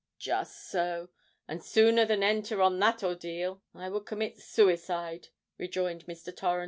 "Just 0.17 0.67
so: 0.71 1.09
and 1.47 1.63
sooner 1.63 2.05
than 2.05 2.23
enter 2.23 2.59
on 2.63 2.79
that 2.79 3.03
ordeal, 3.03 3.61
I 3.75 3.87
would 3.89 4.07
commit 4.07 4.39
suicide," 4.39 5.27
rejoined 5.59 6.07
Mr. 6.07 6.35
Torrens. 6.35 6.59